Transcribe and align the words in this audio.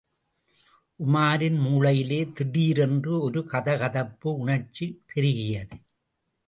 உமாரின் 0.99 1.59
மூளையிலே 1.65 2.21
திடீரென்று 2.31 3.13
ஒரு 3.21 3.41
கதகதப்பு 3.51 4.29
உணர்ச்சி 4.37 5.03
பெருகியது. 5.05 5.77